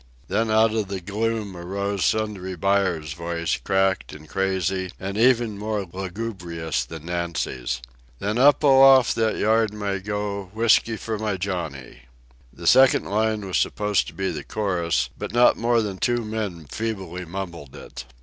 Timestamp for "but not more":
15.19-15.83